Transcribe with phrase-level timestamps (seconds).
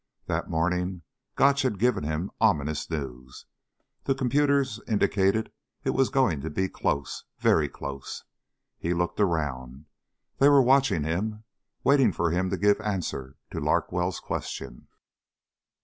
[0.25, 1.03] That morning
[1.35, 3.45] Gotch had given him ominous news.
[4.05, 5.51] The computers indicated
[5.83, 7.25] it was going to be close.
[7.37, 8.23] Very close.
[8.79, 9.85] He looked around.
[10.39, 11.43] They were watching him,
[11.83, 14.87] waiting for him to give answer to Larkwell's question.